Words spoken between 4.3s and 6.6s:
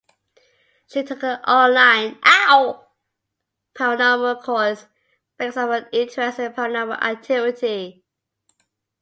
course because of her interest in